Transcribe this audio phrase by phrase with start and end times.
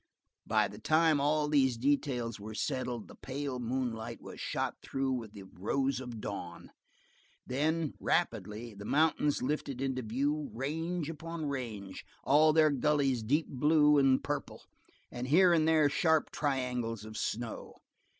[0.47, 5.33] By the time all these details were settled the pale moonlight was shot through with
[5.33, 6.71] the rose of dawn.
[7.45, 13.99] Then, rapidly, the mountains lifted into view, range beyond range, all their gullies deep blue
[13.99, 14.63] and purple,
[15.11, 17.75] and here and there sharp triangles of snow.